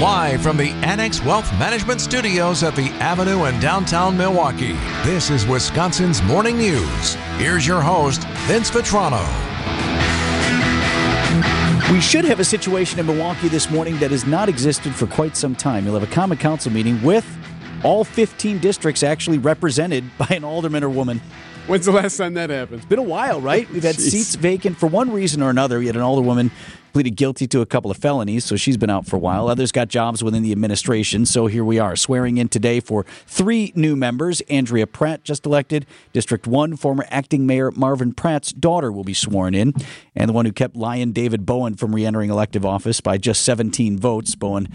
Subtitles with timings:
[0.00, 4.72] Live from the Annex Wealth Management Studios at the Avenue in downtown Milwaukee,
[5.04, 7.16] this is Wisconsin's Morning News.
[7.36, 9.20] Here's your host, Vince Vitrano.
[11.92, 15.36] We should have a situation in Milwaukee this morning that has not existed for quite
[15.36, 15.84] some time.
[15.84, 17.26] You'll have a common council meeting with
[17.84, 21.20] all 15 districts actually represented by an alderman or woman.
[21.70, 22.78] When's the last time that happened?
[22.78, 23.70] It's been a while, right?
[23.72, 24.10] We've had Jeez.
[24.10, 25.78] seats vacant for one reason or another.
[25.78, 26.50] We had an alderwoman
[26.92, 29.42] pleaded guilty to a couple of felonies, so she's been out for a while.
[29.42, 29.52] Mm-hmm.
[29.52, 33.72] Others got jobs within the administration, so here we are, swearing in today for three
[33.76, 34.40] new members.
[34.50, 35.86] Andrea Pratt, just elected.
[36.12, 39.72] District 1, former acting mayor Marvin Pratt's daughter will be sworn in,
[40.16, 43.44] and the one who kept Lion David Bowen from re entering elective office by just
[43.44, 44.34] 17 votes.
[44.34, 44.68] Bowen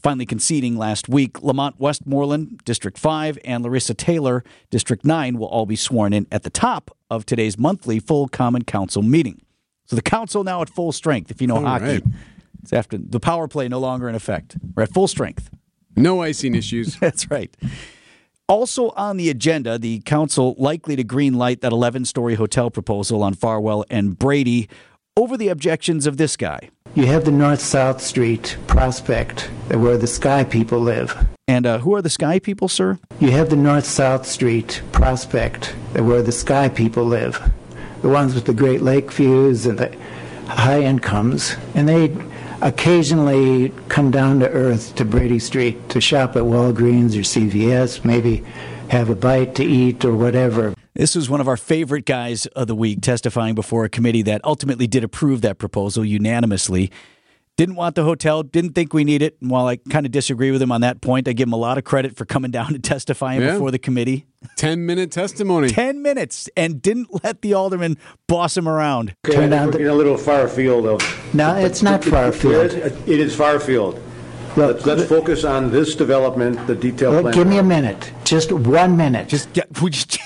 [0.00, 1.42] finally conceding last week.
[1.42, 6.42] Lamont Westmoreland, District 5, and Larresa Taylor, District 9, will all be sworn in at
[6.42, 9.40] the top of today's monthly full Common Council meeting.
[9.86, 11.84] So the council now at full strength, if you know All hockey.
[11.84, 12.02] right.
[12.62, 14.56] It's after the power play no longer in effect.
[14.74, 15.50] We're at full strength.
[15.96, 16.96] No icing issues.
[17.00, 17.54] That's right.
[18.48, 23.22] Also on the agenda, the council likely to green light that 11 story hotel proposal
[23.22, 24.68] on Farwell and Brady
[25.16, 26.70] over the objections of this guy.
[26.96, 31.26] You have the North South Street prospect where the Sky people live.
[31.48, 33.00] And uh, who are the Sky people, sir?
[33.18, 37.52] You have the North South Street prospect where the Sky people live.
[38.02, 39.96] The ones with the Great Lake views and the
[40.46, 41.56] high incomes.
[41.74, 42.16] And they
[42.62, 48.44] occasionally come down to earth to Brady Street to shop at Walgreens or CVS, maybe
[48.88, 50.72] have a bite to eat or whatever.
[50.94, 54.40] This was one of our favorite guys of the week testifying before a committee that
[54.44, 56.92] ultimately did approve that proposal unanimously.
[57.56, 59.36] Didn't want the hotel, didn't think we need it.
[59.40, 61.56] And while I kind of disagree with him on that point, I give him a
[61.56, 63.52] lot of credit for coming down and testifying Yeah.
[63.54, 64.26] before the committee.
[64.56, 65.68] 10 minute testimony.
[65.68, 67.96] 10 minutes and didn't let the alderman
[68.28, 69.14] boss him around.
[69.24, 71.00] Turn Okay, on we're the- getting a little far afield of.
[71.34, 72.72] No, it's not far afield.
[72.72, 73.98] It is far afield.
[74.56, 77.34] Look, Let's, let's focus on this development, the detailed Well, plan.
[77.34, 78.12] give me a minute.
[78.24, 79.28] Just one minute.
[79.28, 80.18] Just, get, would you,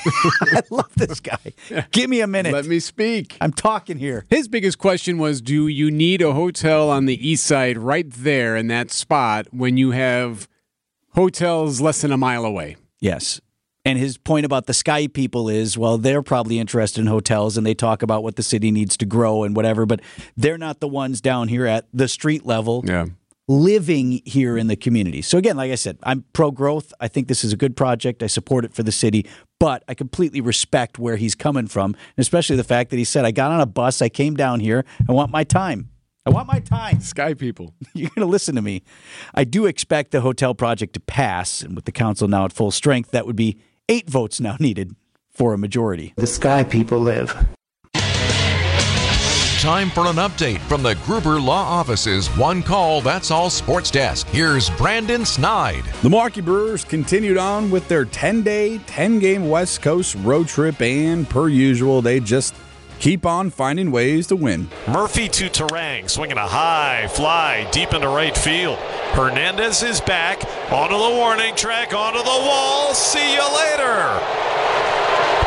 [0.53, 1.39] I love this guy.
[1.93, 2.53] Give me a minute.
[2.53, 3.37] Let me speak.
[3.41, 4.27] I'm talking here.
[4.29, 8.55] His biggest question was Do you need a hotel on the east side right there
[8.57, 10.47] in that spot when you have
[11.15, 12.77] hotels less than a mile away?
[13.01, 13.41] Yes.
[13.85, 17.67] And his point about the Sky people is, well, they're probably interested in hotels and
[17.67, 20.01] they talk about what the city needs to grow and whatever, but
[20.37, 23.07] they're not the ones down here at the street level Yeah.
[23.49, 25.23] Living here in the community.
[25.23, 26.93] So again, like I said, I'm pro growth.
[27.01, 28.23] I think this is a good project.
[28.23, 29.27] I support it for the city,
[29.59, 33.25] but I completely respect where he's coming from, and especially the fact that he said,
[33.25, 35.91] I got on a bus, I came down here, I want my time.
[36.27, 37.01] I want my time.
[37.01, 37.75] Sky people.
[37.95, 38.83] You're going to listen to me.
[39.35, 42.71] I do expect the hotel project to pass, and with the council now at full
[42.71, 44.95] strength, that would be eight votes now needed
[45.31, 46.13] for a majority.
[46.17, 47.49] the Sky people live.
[49.59, 54.25] Time for an update from the Gruber Law Office's One Call That's All Sports Desk.
[54.29, 55.83] Here's Brandon Snide.
[56.01, 60.81] The Milwaukee Brewers continued on with their 10 day, 10 game West Coast road trip,
[60.81, 62.55] and per usual, they just
[63.01, 64.69] keep on finding ways to win.
[64.87, 68.79] Murphy to Turang, swinging a high fly deep into right field.
[68.79, 72.95] Hernandez is back onto the warning track, onto the wall.
[72.95, 74.21] See you later.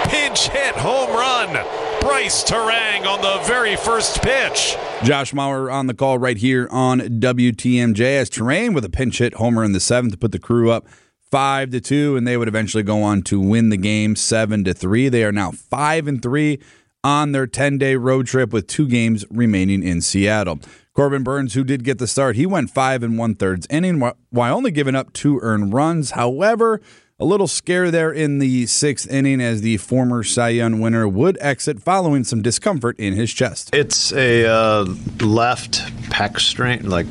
[0.10, 1.91] Pinch hit, home run.
[2.02, 4.76] Brice Turang on the very first pitch.
[5.04, 9.36] Josh Mauer on the call right here on WTMJ as Terang with a pinch hit
[9.36, 10.88] homer in the seventh to put the crew up
[11.30, 14.74] five to two, and they would eventually go on to win the game seven to
[14.74, 15.10] three.
[15.10, 16.60] They are now five and three
[17.04, 20.60] on their 10 day road trip with two games remaining in Seattle.
[20.94, 24.56] Corbin Burnes, who did get the start, he went five and one thirds inning while
[24.56, 26.12] only giving up two earned runs.
[26.12, 26.82] However,
[27.22, 31.38] a little scare there in the sixth inning as the former Cy Young winner would
[31.40, 33.74] exit following some discomfort in his chest.
[33.76, 34.86] It's a uh,
[35.20, 37.06] left pec strain, like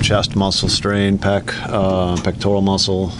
[0.00, 3.12] chest muscle strain, pec, uh, pectoral muscle,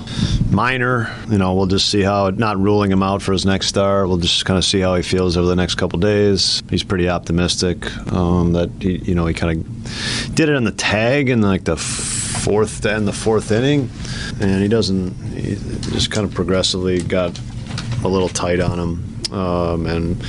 [0.50, 1.14] minor.
[1.28, 2.30] You know, we'll just see how.
[2.30, 4.08] Not ruling him out for his next start.
[4.08, 6.62] We'll just kind of see how he feels over the next couple days.
[6.70, 10.72] He's pretty optimistic um, that he, you know, he kind of did it on the
[10.72, 11.76] tag and like the
[12.44, 13.90] fourth to end the fourth inning,
[14.40, 15.14] and he doesn't.
[15.34, 15.54] He
[15.92, 17.38] just kind of progressively got
[18.04, 20.24] a little tight on him, um, and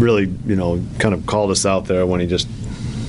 [0.00, 2.48] really, you know, kind of called us out there when he just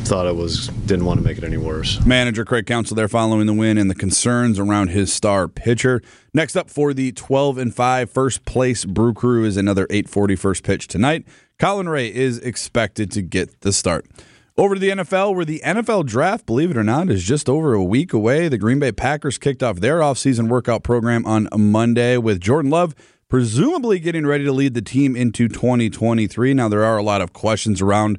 [0.05, 2.03] thought it was didn't want to make it any worse.
[2.05, 6.01] Manager Craig Counsell there following the win and the concerns around his star pitcher.
[6.33, 10.63] Next up for the 12 and 5 first place Brew Crew is another 840 first
[10.63, 11.25] pitch tonight.
[11.57, 14.05] Colin Rea is expected to get the start.
[14.57, 17.73] Over to the NFL, where the NFL draft, believe it or not, is just over
[17.73, 18.47] a week away.
[18.47, 22.95] The Green Bay Packers kicked off their offseason workout program on Monday with Jordan Love
[23.27, 26.53] presumably getting ready to lead the team into 2023.
[26.53, 28.17] Now, there are a lot of questions around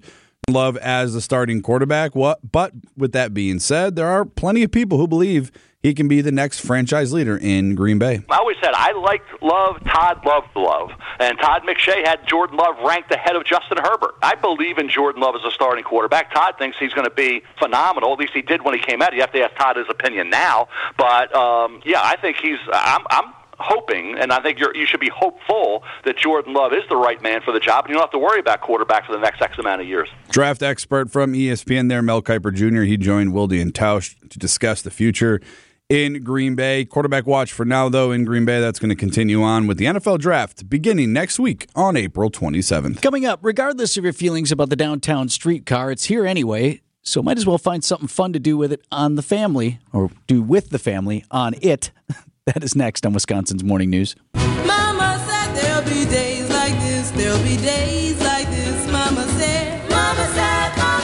[0.51, 2.15] Love as the starting quarterback.
[2.15, 2.53] What?
[2.53, 5.51] But with that being said, there are plenty of people who believe
[5.81, 8.21] he can be the next franchise leader in Green Bay.
[8.29, 9.83] I said I liked Love.
[9.85, 14.15] Todd loved Love, and Todd McShay had Jordan Love ranked ahead of Justin Herbert.
[14.23, 16.33] I believe in Jordan Love as a starting quarterback.
[16.33, 18.13] Todd thinks he's going to be phenomenal.
[18.13, 19.15] At least he did when he came out.
[19.15, 22.59] You have to ask Todd his opinion now, but um, yeah, I think he's.
[22.73, 26.83] I'm, I'm hoping, and I think you're, you should be hopeful that Jordan Love is
[26.89, 29.13] the right man for the job, and you don't have to worry about quarterback for
[29.13, 30.09] the next X amount of years.
[30.31, 32.83] Draft expert from ESPN there, Mel Kiper Jr.
[32.83, 35.41] He joined Wilde and Tausch to discuss the future
[35.89, 36.85] in Green Bay.
[36.85, 38.61] Quarterback watch for now, though, in Green Bay.
[38.61, 43.03] That's going to continue on with the NFL draft beginning next week on April 27th.
[43.03, 46.81] Coming up, regardless of your feelings about the downtown streetcar, it's here anyway.
[47.03, 50.11] So might as well find something fun to do with it on the family, or
[50.27, 51.91] do with the family on it.
[52.55, 54.15] That is next on Wisconsin's Morning News.
[54.33, 57.96] Mama said there'll be days like this, there'll be days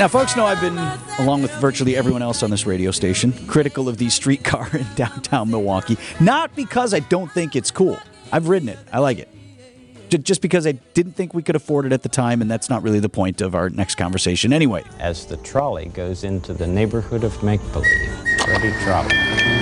[0.03, 0.77] Now, folks know I've been,
[1.21, 5.49] along with virtually everyone else on this radio station, critical of the streetcar in downtown
[5.49, 5.97] Milwaukee.
[6.19, 7.97] Not because I don't think it's cool.
[8.33, 9.29] I've ridden it, I like it.
[10.25, 12.83] Just because I didn't think we could afford it at the time, and that's not
[12.83, 14.83] really the point of our next conversation anyway.
[14.99, 18.25] as the trolley goes into the neighborhood of make believe.
[18.49, 19.62] Ready, trolley.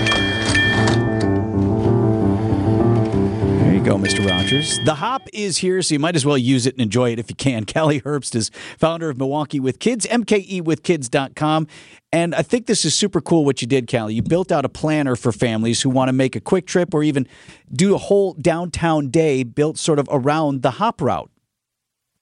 [3.90, 4.24] Go, Mr.
[4.24, 4.78] Rogers.
[4.84, 7.28] The hop is here, so you might as well use it and enjoy it if
[7.28, 7.64] you can.
[7.66, 8.48] Calie Herbst is
[8.78, 11.66] founder of Milwaukee with Kids, MKEwithkids.com.
[12.12, 14.14] And I think this is super cool what you did, Calie.
[14.14, 17.02] You built out a planner for families who want to make a quick trip or
[17.02, 17.26] even
[17.72, 21.28] do a whole downtown day built sort of around the hop route.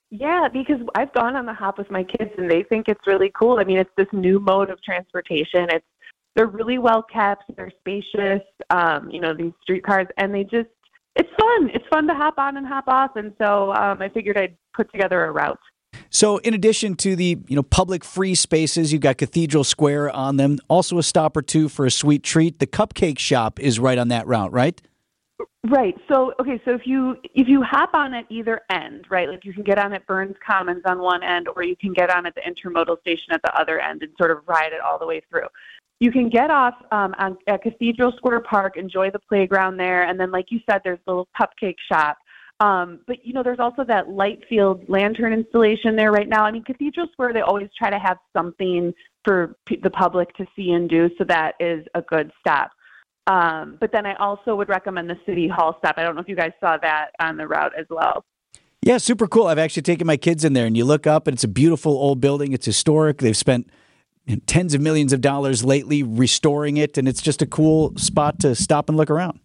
[0.08, 3.30] Yeah, because I've gone on the hop with my kids and they think it's really
[3.38, 3.58] cool.
[3.58, 5.66] I mean, it's this new mode of transportation.
[5.68, 5.84] It's
[6.34, 10.68] they're really well kept, they're spacious, um, you know, these streetcars and they just
[11.16, 11.70] it's fun.
[11.74, 14.90] It's fun to hop on and hop off and so um, I figured I'd put
[14.92, 15.58] together a route.
[16.10, 20.36] So, in addition to the you know public free spaces, you've got Cathedral Square on
[20.36, 20.58] them.
[20.68, 22.58] Also, a stop or two for a sweet treat.
[22.58, 24.80] The cupcake shop is right on that route, right?
[25.66, 25.96] Right.
[26.10, 29.52] So okay, so if you if you hop on at either end, right, like you
[29.52, 32.34] can get on at Burns Commons on one end, or you can get on at
[32.34, 35.20] the intermodal station at the other end and sort of ride it all the way
[35.28, 35.48] through.
[36.00, 40.18] You can get off um, on, at Cathedral Square Park, enjoy the playground there, and
[40.18, 42.18] then, like you said, there's the little cupcake shop.
[42.60, 46.44] Um, but you know, there's also that light field lantern installation there right now.
[46.44, 48.92] I mean, Cathedral Square, they always try to have something
[49.24, 52.70] for p- the public to see and do, so that is a good stop.
[53.28, 55.94] Um, but then I also would recommend the City Hall stop.
[55.98, 58.24] I don't know if you guys saw that on the route as well.
[58.82, 59.48] Yeah, super cool.
[59.48, 61.92] I've actually taken my kids in there, and you look up, and it's a beautiful
[61.92, 62.52] old building.
[62.52, 63.18] It's historic.
[63.18, 63.68] They've spent
[64.46, 68.54] tens of millions of dollars lately restoring it, and it's just a cool spot to
[68.54, 69.40] stop and look around.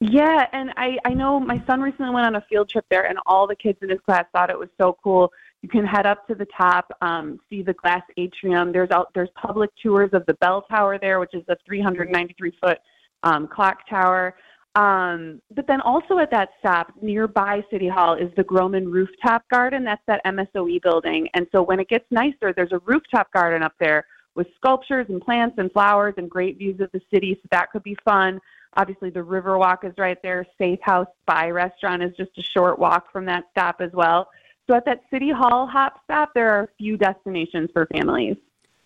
[0.00, 3.18] Yeah, and I, I know my son recently went on a field trip there, and
[3.24, 5.32] all the kids in his class thought it was so cool.
[5.62, 8.72] You can head up to the top, um, see the glass atrium.
[8.72, 12.78] There's out, there's public tours of the bell tower there, which is a 393 foot
[13.22, 14.34] um, clock tower.
[14.76, 19.84] Um, but then also at that stop nearby City Hall is the Grohmann Rooftop Garden.
[19.84, 21.28] That's that MSOE building.
[21.32, 25.22] And so when it gets nicer, there's a rooftop garden up there with sculptures and
[25.22, 27.38] plants and flowers and great views of the city.
[27.42, 28.38] So that could be fun.
[28.76, 30.46] Obviously, the Riverwalk is right there.
[30.58, 34.28] Safe House Spy Restaurant is just a short walk from that stop as well.
[34.68, 38.36] So at that City Hall hop stop, there are a few destinations for families.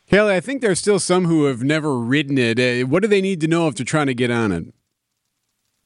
[0.04, 2.60] Haley, I think there's still some who have never ridden it.
[2.60, 4.66] Uh, what do they need to know if they're trying to get on it?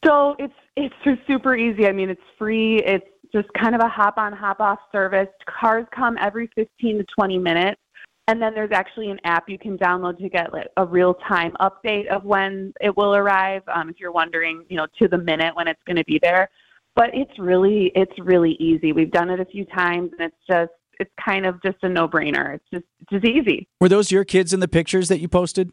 [0.05, 1.87] So it's it's just super easy.
[1.87, 2.83] I mean, it's free.
[2.85, 5.29] It's just kind of a hop on, hop off service.
[5.47, 7.81] Cars come every 15 to 20 minutes.
[8.27, 11.53] And then there's actually an app you can download to get like a real time
[11.61, 13.63] update of when it will arrive.
[13.75, 16.49] Um, if you're wondering, you know, to the minute when it's going to be there.
[16.97, 18.93] But it's really it's really easy.
[18.93, 20.71] We've done it a few times, and it's just
[21.01, 22.55] it's kind of just a no brainer.
[22.55, 23.69] It's just it's just easy.
[23.81, 25.71] Were those your kids in the pictures that you posted?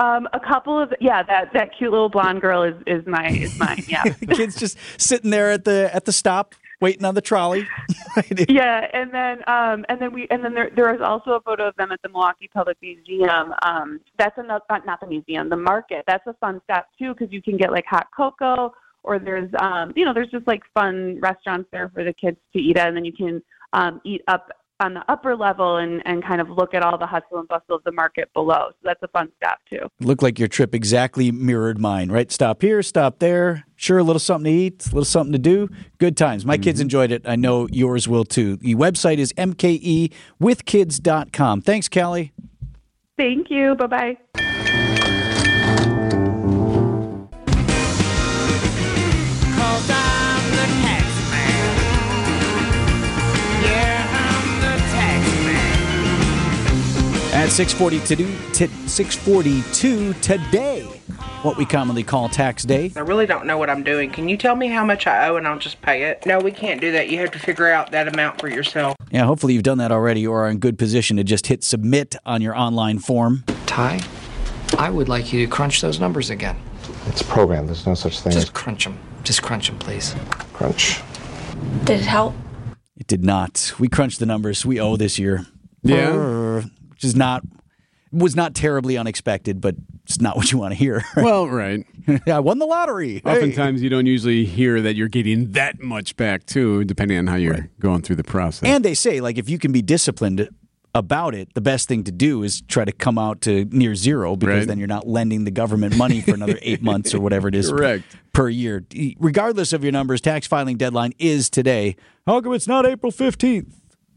[0.00, 3.58] Um, a couple of yeah, that that cute little blonde girl is is my is
[3.58, 3.84] mine.
[3.88, 4.02] Yeah.
[4.20, 7.66] the kids just sitting there at the at the stop waiting on the trolley.
[8.48, 11.68] yeah, and then um, and then we and then there there is also a photo
[11.68, 13.52] of them at the Milwaukee Public Museum.
[13.62, 16.04] Um, that's another not, not the museum, the market.
[16.06, 19.92] That's a fun stop too because you can get like hot cocoa or there's um,
[19.96, 22.96] you know there's just like fun restaurants there for the kids to eat at, and
[22.96, 24.50] then you can um, eat up
[24.80, 27.74] on the upper level and, and kind of look at all the hustle and bustle
[27.76, 28.70] of the market below.
[28.70, 29.90] So that's a fun stop too.
[30.00, 32.30] Looked like your trip exactly mirrored mine, right?
[32.30, 33.64] Stop here, stop there.
[33.76, 35.68] Sure, a little something to eat, a little something to do.
[35.98, 36.46] Good times.
[36.46, 36.86] My kids mm-hmm.
[36.86, 37.22] enjoyed it.
[37.26, 38.56] I know yours will too.
[38.56, 41.60] The website is mkewithkids.com.
[41.62, 42.32] Thanks, Calie.
[43.16, 43.74] Thank you.
[43.74, 44.16] Bye bye.
[57.32, 58.16] At 642,
[58.52, 60.82] t- 642 today,
[61.42, 62.90] what we commonly call tax day.
[62.96, 64.10] I really don't know what I'm doing.
[64.10, 66.24] Can you tell me how much I owe and I'll just pay it?
[66.26, 67.10] No, we can't do that.
[67.10, 68.96] You have to figure out that amount for yourself.
[69.10, 72.16] Yeah, hopefully you've done that already or are in good position to just hit submit
[72.26, 73.44] on your online form.
[73.66, 74.00] Ty,
[74.78, 76.56] I would like you to crunch those numbers again.
[77.06, 77.68] It's programmed.
[77.68, 78.98] There's no such thing Just as crunch them.
[79.22, 80.14] Just crunch them, please.
[80.54, 81.00] crunch.
[81.84, 82.34] Did it help?
[82.96, 83.74] It did not.
[83.78, 85.46] We crunched the numbers we owe this year.
[85.82, 86.10] Yeah.
[86.12, 86.64] Brr,
[86.98, 87.44] Which is not
[88.10, 91.04] was not terribly unexpected, but it's not what you want to hear.
[91.16, 91.86] Well, right.
[92.26, 93.20] I won the lottery.
[93.24, 93.36] Hey.
[93.36, 97.36] Oftentimes, you don't usually hear that you're getting that much back, too, depending on how
[97.36, 98.68] you're going through the process.
[98.68, 100.48] And they say like if you can be disciplined
[100.92, 104.34] about it, the best thing to do is try to come out to near zero
[104.34, 104.66] because Right.
[104.66, 107.70] then you're not lending the government money for another eight months or whatever it is
[107.70, 108.16] Correct.
[108.32, 108.84] per year.
[109.20, 111.94] Regardless of your numbers, tax filing deadline is today.
[112.26, 113.70] How come it's not April 15th?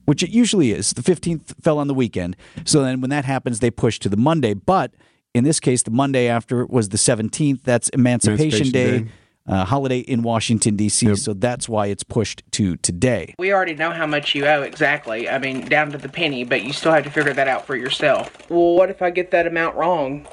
[0.06, 0.94] Which it usually is.
[0.94, 2.36] The 15th fell on the weekend.
[2.66, 4.54] So then when that happens, they push to the Monday.
[4.54, 4.94] But
[5.34, 7.64] in this case, the Monday after was the 17th.
[7.64, 9.00] That's Emancipation, Emancipation Day.
[9.00, 9.12] Day.
[9.48, 13.34] Uh, holiday in Washington, D.C., so that's why it's pushed to today.
[13.40, 15.28] We already know how much you owe exactly.
[15.28, 17.76] I mean, down to the penny, but you still have to figure that out for
[17.76, 18.32] yourself.
[18.52, 20.28] Well, what if I get that amount wrong?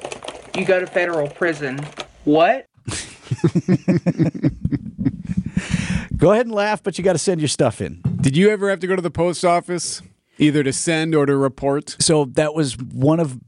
[0.55, 1.79] You go to federal prison.
[2.23, 2.67] What?
[6.17, 8.01] Go ahead and laugh, but you got to send your stuff in.
[8.21, 10.01] Did you ever have to go to the post office,
[10.37, 11.95] either to send or to report?
[11.99, 13.39] So that was one of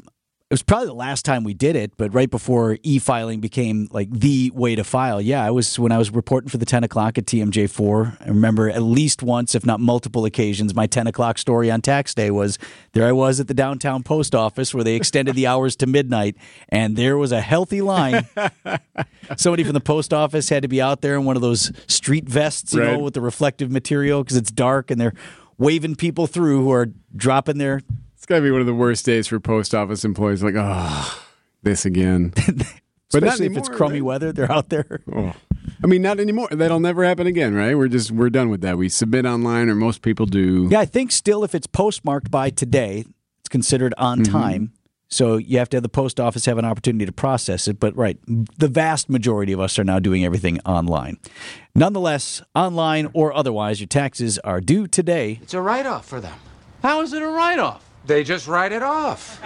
[0.52, 4.12] it was probably the last time we did it, but right before e-filing became like
[4.12, 5.22] the way to file.
[5.22, 8.18] Yeah, I was when I was reporting for the ten o'clock at TMJ four.
[8.20, 12.14] I remember at least once, if not multiple occasions, my ten o'clock story on tax
[12.14, 12.60] day was
[12.92, 13.08] there.
[13.08, 16.36] I was at the downtown post office where they extended the hours to midnight,
[16.68, 18.28] and there was a healthy line.
[19.38, 22.28] Somebody from the post office had to be out there in one of those street
[22.28, 25.14] vests, you know, with the reflective material because it's dark, and they're
[25.58, 27.80] waving people through who are dropping their
[28.32, 30.42] It's got to be one of the worst days for post office employees.
[30.42, 31.22] Like, oh,
[31.64, 32.30] this again.
[32.48, 32.66] but not
[33.34, 34.04] Especially if it's crummy right?
[34.06, 35.02] weather, they're out there.
[35.14, 35.34] Oh.
[35.84, 36.48] I mean, not anymore.
[36.50, 37.78] That'll never happen again, right?
[37.78, 38.78] We're just we're done with that.
[38.78, 40.70] We submit online, or most people do.
[40.72, 43.04] Yeah, I think still if it's postmarked by today,
[43.42, 44.32] it's considered on Mm-hmm.
[44.32, 44.72] time.
[45.10, 47.82] So you have to have the post office have an opportunity to process it.
[47.82, 51.18] But right, the vast majority of us are now doing everything online.
[51.76, 55.40] Nonetheless, online or otherwise, your taxes are due today.
[55.42, 56.40] It's a write off for them.
[56.82, 57.91] How is it a write off?
[58.06, 59.40] They just write it off.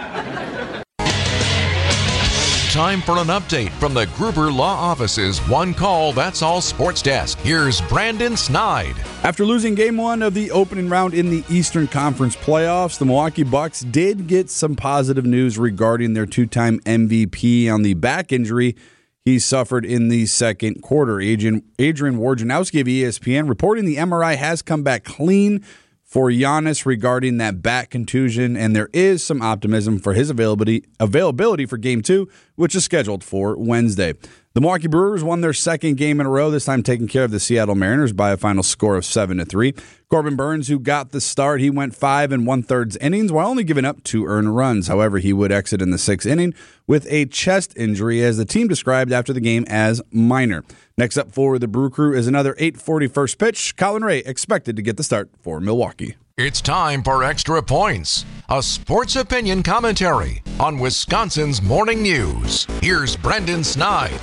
[2.76, 7.38] Time for an update from the Gruber Law Office's One Call That's All Sports Desk.
[7.38, 8.94] Here's Brandon Snide.
[9.22, 13.44] After losing game one of the opening round in the Eastern Conference playoffs, the Milwaukee
[13.44, 18.76] Bucks did get some positive news regarding their two time MVP on the back injury
[19.24, 21.20] he suffered in the second quarter.
[21.20, 25.64] Adrian, Adrian Wojnarowski of ESPN reporting the MRI has come back clean
[26.06, 31.66] for Giannis regarding that back contusion, and there is some optimism for his availability availability
[31.66, 34.14] for Game Two, which is scheduled for Wednesday.
[34.56, 37.30] The Milwaukee Brewers won their second game in a row, this time taking care of
[37.30, 39.74] the Seattle Mariners by a final score of seven to three.
[40.08, 43.64] Corbin Burnes, who got the start, he went five and one thirds innings while only
[43.64, 44.88] giving up two earned runs.
[44.88, 46.54] However, he would exit in the sixth inning
[46.86, 50.64] with a chest injury, as the team described after the game as minor.
[50.96, 53.76] Next up for the Brew Crew is another 8:40 first pitch.
[53.76, 56.16] Colin Rea expected to get the start for Milwaukee.
[56.38, 62.66] It's time for Extra Points, a sports opinion commentary on Wisconsin's morning news.
[62.80, 64.20] Here's Brendan Snide.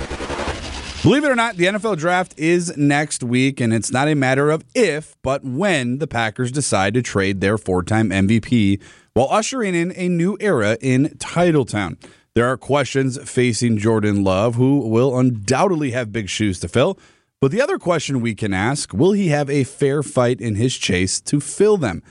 [1.04, 4.50] Believe it or not, the NFL draft is next week, and it's not a matter
[4.50, 8.80] of if, but when the Packers decide to trade their four time MVP
[9.12, 12.02] while ushering in a new era in Titletown.
[12.32, 16.98] There are questions facing Jordan Love, who will undoubtedly have big shoes to fill.
[17.38, 20.74] But the other question we can ask will he have a fair fight in his
[20.74, 22.02] chase to fill them?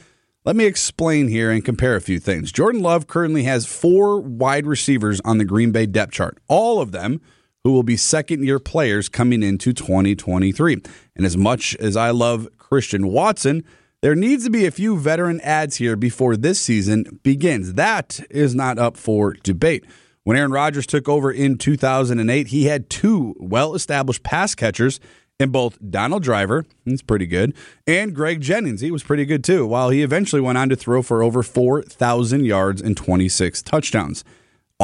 [0.46, 2.52] Let me explain here and compare a few things.
[2.52, 6.92] Jordan Love currently has four wide receivers on the Green Bay depth chart, all of
[6.92, 7.22] them
[7.64, 10.82] who will be second year players coming into 2023.
[11.16, 13.64] And as much as I love Christian Watson,
[14.02, 17.76] there needs to be a few veteran ads here before this season begins.
[17.76, 19.86] That is not up for debate.
[20.24, 25.00] When Aaron Rodgers took over in 2008, he had two well established pass catchers
[25.40, 27.56] in both Donald Driver, he's pretty good,
[27.88, 31.02] and Greg Jennings, he was pretty good too, while he eventually went on to throw
[31.02, 34.24] for over 4,000 yards and 26 touchdowns.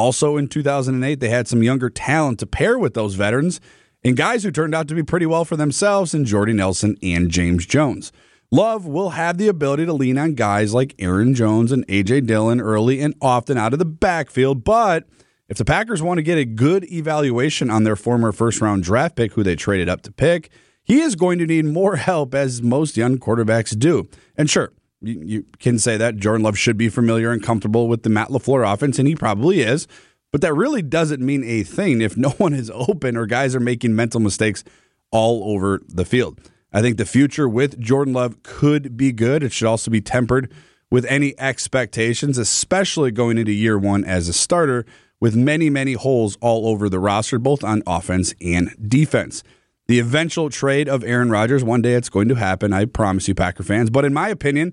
[0.00, 3.60] Also in 2008, they had some younger talent to pair with those veterans
[4.02, 7.30] and guys who turned out to be pretty well for themselves in Jordy Nelson and
[7.30, 8.10] James Jones.
[8.50, 12.22] Love will have the ability to lean on guys like Aaron Jones and A.J.
[12.22, 15.04] Dillon early and often out of the backfield, but
[15.50, 19.16] if the Packers want to get a good evaluation on their former first round draft
[19.16, 20.48] pick, who they traded up to pick,
[20.82, 24.08] he is going to need more help, as most young quarterbacks do.
[24.34, 28.02] And sure, You, you can say that Jordan Love should be familiar and comfortable with
[28.02, 29.86] the Matt LaFleur offense, and he probably is.
[30.32, 33.60] But that really doesn't mean a thing if no one is open or guys are
[33.60, 34.64] making mental mistakes
[35.10, 36.40] all over the field.
[36.72, 39.42] I think the future with Jordan Love could be good.
[39.42, 40.52] It should also be tempered
[40.90, 44.84] with any expectations, especially going into year one as a starter
[45.20, 49.42] with many, many holes all over the roster, both on offense and defense.
[49.86, 52.72] The eventual trade of Aaron Rodgers, one day it's going to happen.
[52.72, 53.90] I promise you, Packer fans.
[53.90, 54.72] But in my opinion,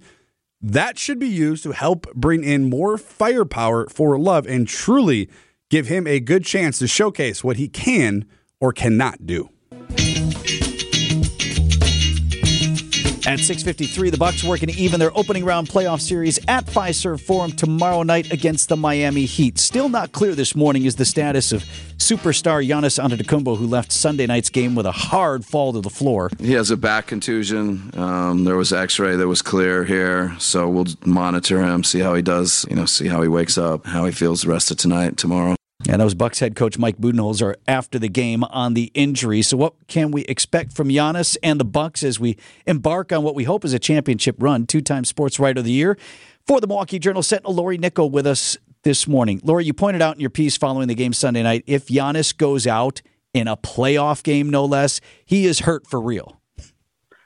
[0.62, 5.30] that should be used to help bring in more firepower for Love and truly
[5.70, 8.26] give him a good chance to showcase what he can
[8.60, 9.50] or cannot do.
[13.28, 18.02] At 6:53, the Bucks working even their opening round playoff series at Fiserv Forum tomorrow
[18.02, 19.60] night against the Miami Heat.
[19.60, 21.66] Still not clear this morning is the status of
[21.98, 26.30] superstar Giannis Antetokounmpo, who left Sunday night's game with a hard fall to the floor.
[26.40, 27.92] He has a back contusion.
[27.98, 32.22] Um, there was X-ray that was clear here, so we'll monitor him, see how he
[32.22, 32.66] does.
[32.70, 35.57] You know, see how he wakes up, how he feels the rest of tonight, tomorrow.
[35.88, 39.42] And was Bucks head coach Mike Budenholzer after the game on the injury.
[39.42, 43.36] So, what can we expect from Giannis and the Bucks as we embark on what
[43.36, 44.66] we hope is a championship run?
[44.66, 45.98] Two-time Sports Writer of the Year
[46.46, 49.40] for the Milwaukee Journal Sentinel, Lori Nickel, with us this morning.
[49.44, 52.66] Lori, you pointed out in your piece following the game Sunday night, if Giannis goes
[52.66, 53.02] out
[53.34, 56.37] in a playoff game, no less, he is hurt for real.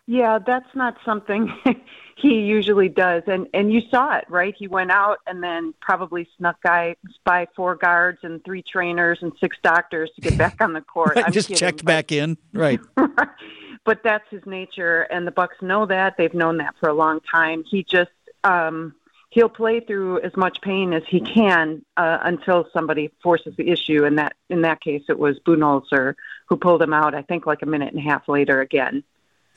[0.08, 1.54] Yeah, that's not something
[2.18, 4.54] he usually does, and and you saw it, right?
[4.58, 9.32] He went out and then probably snuck guys by four guards and three trainers and
[9.40, 11.14] six doctors to get back on the court.
[11.18, 12.38] I'm Just kidding, checked but- back in.
[12.54, 12.80] Right.
[13.86, 16.16] but that's his nature, and the Bucks know that.
[16.18, 17.64] They've known that for a long time.
[17.70, 18.12] He just
[18.44, 18.94] um,
[19.30, 24.04] he'll play through as much pain as he can uh, until somebody forces the issue.
[24.04, 26.16] And that in that case, it was Budenholzer
[26.50, 27.16] who pulled him out.
[27.16, 29.04] I think like a minute and a half later again.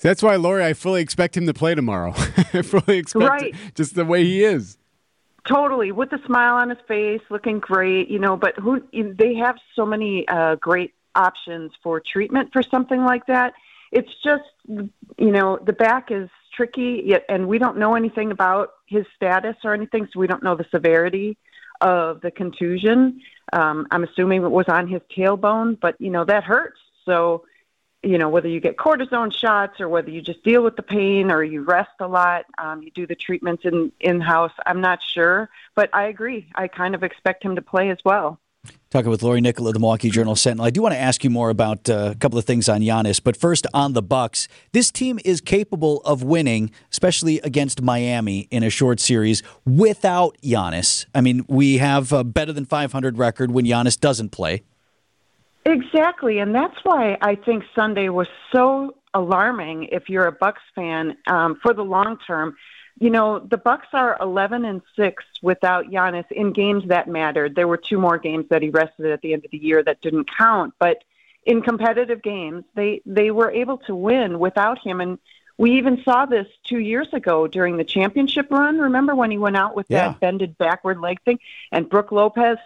[0.00, 2.12] That's why, Lori, I fully expect him to play tomorrow.
[2.52, 3.54] I fully expect Right.
[3.54, 4.76] it, just the way he is.
[5.46, 8.36] Totally, with a smile on his face, looking great, you know.
[8.36, 13.52] But who they have so many uh, great options for treatment for something like that.
[13.92, 18.70] It's just, you know, the back is tricky, yet, and we don't know anything about
[18.87, 21.37] his status or anything, so we don't know the severity
[21.80, 23.20] of the contusion.
[23.52, 26.78] Um, I'm assuming it was on his tailbone, but you know that hurts.
[27.04, 27.44] So,
[28.04, 31.30] you know, whether you get cortisone shots or whether you just deal with the pain
[31.30, 34.52] or you rest a lot, um, you do the treatments in in house.
[34.66, 36.50] I'm not sure, but I agree.
[36.54, 38.38] I kind of expect him to play as well.
[38.90, 40.64] Talking with Lori Nickel of the Milwaukee Journal Sentinel.
[40.64, 43.20] I do want to ask you more about uh, a couple of things on Giannis,
[43.22, 44.46] but first on the Bucks.
[44.72, 51.06] This team is capable of winning, especially against Miami in a short series without Giannis.
[51.14, 54.62] I mean, we have a better than 500 record when Giannis doesn't play.
[55.64, 59.85] Exactly, and that's why I think Sunday was so alarming.
[59.85, 62.57] If you're a Bucks fan, um, for the long term,
[62.98, 67.55] you know the Bucks are 11 and six without Giannis in games that mattered.
[67.55, 70.00] There were two more games that he rested at the end of the year that
[70.03, 71.03] didn't count, but
[71.46, 75.00] in competitive games, they they were able to win without him.
[75.00, 75.18] And
[75.57, 78.79] we even saw this two years ago during the championship run.
[78.79, 80.09] Remember when he went out with Yeah.
[80.09, 81.38] that bended backward leg thing,
[81.72, 82.59] and Brook Lopez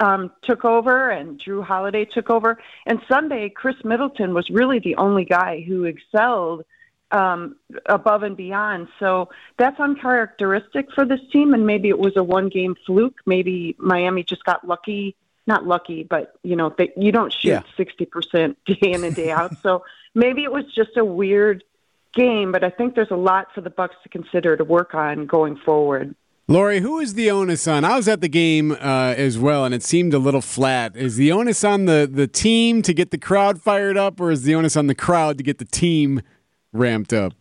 [0.00, 2.58] um, took over and Jrue Holiday took over.
[2.86, 6.64] And Sunday, Khris Middleton was really the only guy who excelled
[7.10, 8.88] um, above and beyond.
[8.98, 11.54] So that's uncharacteristic for this team.
[11.54, 13.20] And maybe it was a one game fluke.
[13.26, 15.16] Maybe Miami just got lucky.
[15.46, 17.62] Not lucky, but you know, they, you don't shoot Yeah.
[17.76, 19.56] sixty percent day in and day out.
[19.62, 19.82] So
[20.14, 21.64] maybe it was just a weird
[22.12, 22.52] game.
[22.52, 25.56] But I think there's a lot for the Bucks to consider to work on going
[25.56, 26.14] forward.
[26.50, 27.84] Lori, who is the onus on?
[27.84, 30.96] I was at the game uh, as well, and it seemed a little flat.
[30.96, 34.44] Is the onus on the, the team to get the crowd fired up, or is
[34.44, 36.22] the onus on the crowd to get the team
[36.72, 37.34] ramped up?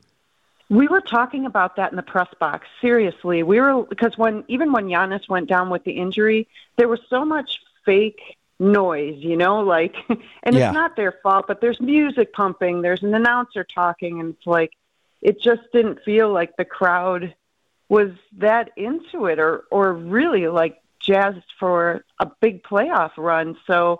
[0.69, 2.67] We were talking about that in the press box.
[2.81, 6.99] Seriously, we were because when even when Giannis went down with the injury, there was
[7.09, 8.19] so much fake
[8.59, 9.95] noise, you know, like,
[10.43, 10.67] and Yeah.
[10.67, 14.73] it's not their fault, but there's music pumping, there's an announcer talking, and it's like,
[15.21, 17.33] it just didn't feel like the crowd
[17.89, 23.57] was that into it or or really like jazzed for a big playoff run.
[23.65, 23.99] So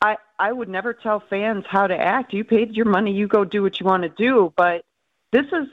[0.00, 2.32] I I would never tell fans how to act.
[2.32, 4.84] You paid your money, you go do what you want to do, but
[5.32, 5.68] this is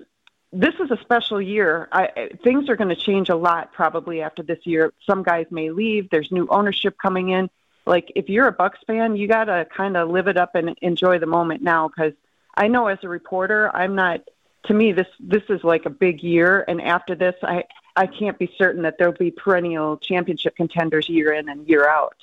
[0.54, 1.90] this is a special year.
[1.92, 4.94] I, things are going to change a lot probably after this year.
[5.06, 6.10] Some guys may leave.
[6.10, 7.50] There's new ownership coming in.
[7.86, 10.76] Like if you're a Bucks fan, you got to kind of live it up and
[10.82, 12.14] enjoy the moment now because
[12.56, 14.22] I know as a reporter, I'm not.
[14.66, 17.64] To me, this this is like a big year, and after this, I
[17.96, 22.16] I can't be certain that there'll be perennial championship contenders year in and year out.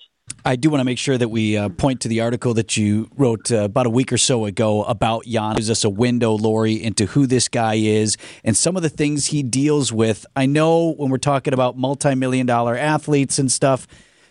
[0.44, 3.09] I do want to make sure that we uh, point to the article that you
[3.16, 5.55] wrote uh, about a week or so ago about Jan.
[5.55, 9.27] Gives us a window, Lori, into who this guy is and some of the things
[9.27, 10.27] he deals with.
[10.37, 13.87] I know when we're talking about multi-million dollar athletes and stuff,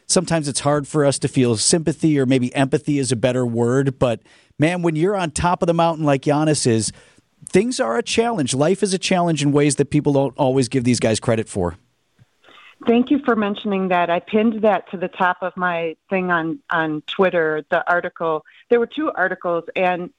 [0.05, 3.97] sometimes it's hard for us to feel sympathy or maybe empathy is a better word.
[3.97, 4.21] But
[4.59, 6.91] man, when you're on top of the mountain like Giannis is,
[7.53, 8.53] things are a challenge.
[8.53, 11.77] Life is a challenge in ways that people don't always give these guys credit for.
[12.85, 14.09] Thank you for mentioning that.
[14.09, 17.63] I pinned that to the top of my thing on on Twitter.
[17.69, 18.43] The article.
[18.69, 20.09] There were two articles, and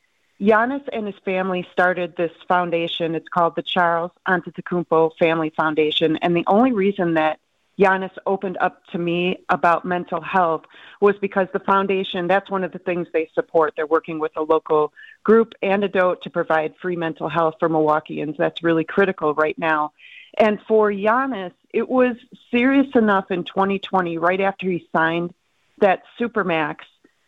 [0.40, 3.14] Giannis and his family started this foundation.
[3.14, 7.38] It's called the Charles Antetokounmpo Family Foundation, and the only reason that
[7.78, 10.62] Giannis opened up to me about mental health
[11.00, 13.74] was because the foundation, that's one of the things they support.
[13.76, 14.92] They're working with a local
[15.24, 18.36] group, Antidote, to provide free mental health for Milwaukeeans.
[18.36, 19.92] That's really critical right now.
[20.36, 22.16] And for Giannis, it was
[22.50, 25.34] serious enough in 2020, right after he signed
[25.78, 26.76] that Supermax.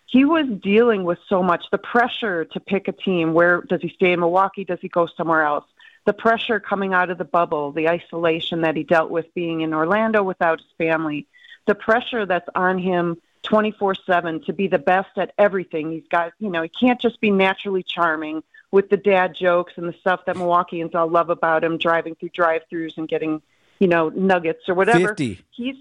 [0.06, 3.32] He was dealing with so much the pressure to pick a team.
[3.32, 4.64] Where does he stay in Milwaukee?
[4.64, 5.64] Does he go somewhere else?
[6.07, 9.75] The pressure coming out of the bubble, the isolation that he dealt with being in
[9.75, 11.27] Orlando without his family,
[11.66, 15.92] the pressure that's on him 24 7 to be the best at everything.
[15.92, 19.88] He's got, you know, he can't just be naturally charming with the dad jokes and
[19.88, 23.40] the stuff that Milwaukeeans all love about him, driving through drive-throughs and getting,
[23.79, 25.09] you know, nuggets or whatever.
[25.09, 25.40] 50.
[25.51, 25.77] He's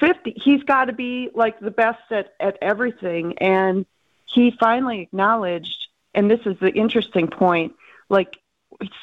[0.00, 0.34] 50.
[0.36, 3.86] He's got to be like the best at at everything, and
[4.26, 5.88] he finally acknowledged.
[6.14, 7.74] And this is the interesting point.
[8.08, 8.36] Like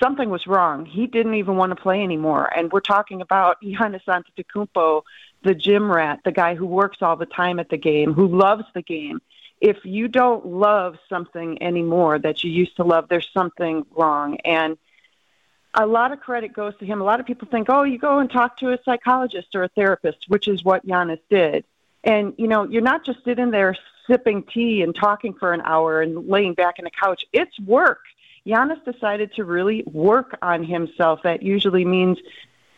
[0.02, 0.86] something was wrong.
[0.86, 2.52] He didn't even want to play anymore.
[2.56, 5.04] And we're talking about Giannis Antetokounmpo,
[5.44, 8.66] the gym rat, the guy who works all the time at the game, who loves
[8.74, 9.22] the game
[9.62, 14.38] if you don't love something anymore that you used to love, there's something wrong.
[14.44, 14.78] And
[15.76, 17.00] a lot of credit goes to him.
[17.00, 19.70] A lot of people think, oh, you go and talk to a psychologist or a
[19.70, 21.64] therapist, which is what Giannis did.
[22.04, 26.02] And, you know, you're not just sitting there sipping tea and talking for an hour
[26.02, 27.24] and laying back in a couch.
[27.32, 28.02] It's work.
[28.46, 31.22] Giannis decided to really work on himself.
[31.24, 32.18] That usually means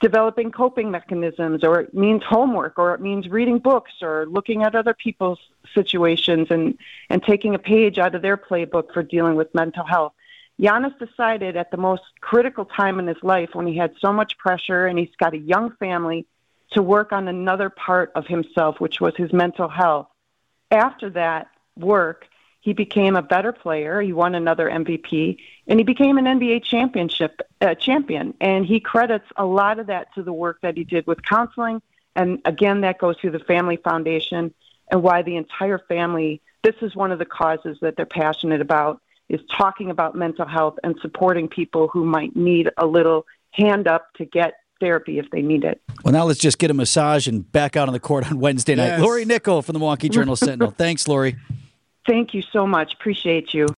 [0.02, 4.76] developing coping mechanisms, or it means homework, or it means reading books, or looking at
[4.76, 5.40] other people's
[5.74, 6.78] situations and,
[7.10, 10.14] and taking a page out of their playbook for dealing with mental health.
[10.60, 14.38] Giannis decided at the most critical time in his life when he had so much
[14.38, 16.26] pressure and he's got a young family
[16.72, 20.08] to work on another part of himself, which was his mental health.
[20.70, 21.48] After that
[21.78, 22.28] work,
[22.64, 24.00] he became a better player.
[24.02, 28.34] He won another MVP, and he became an NBA championship uh, champion.
[28.40, 31.82] And he credits a lot of that to the work that he did with counseling.
[32.16, 34.54] And again, that goes through the Family Foundation
[34.90, 36.42] and why the entire family.
[36.64, 40.80] This is one of the causes that they're passionate about is talking about mental health
[40.86, 45.42] and supporting people who might need a little hand up to get therapy if they
[45.42, 45.82] need it.
[46.06, 48.76] Well, now let's just get a massage and back out on the court on Wednesday
[48.76, 48.86] night.
[48.86, 49.02] Yes.
[49.02, 50.72] Lori Nickel from the Milwaukee Journal Sentinel.
[50.78, 51.36] Thanks, Lori.
[52.06, 52.94] Thank you so much.
[52.94, 53.68] Appreciate you.